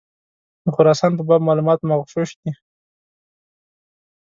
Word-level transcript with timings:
د 0.63 0.65
خراسان 0.75 1.11
په 1.15 1.23
باب 1.27 1.41
معلومات 1.49 1.79
مغشوش 1.89 2.29
دي. 2.41 2.51